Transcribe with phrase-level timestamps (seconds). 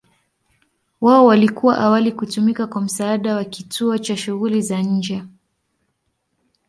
[1.01, 5.23] Wao walikuwa awali kutumika kwa msaada wa kituo cha shughuli za nje.